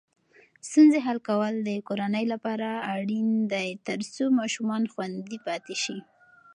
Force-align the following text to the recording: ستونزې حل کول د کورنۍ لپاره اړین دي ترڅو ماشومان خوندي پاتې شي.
ستونزې 0.67 0.99
حل 1.05 1.17
کول 1.27 1.53
د 1.67 1.69
کورنۍ 1.87 2.25
لپاره 2.33 2.69
اړین 2.95 3.27
دي 3.51 3.67
ترڅو 3.87 4.23
ماشومان 4.39 4.83
خوندي 4.91 5.37
پاتې 5.47 5.75
شي. 5.83 5.97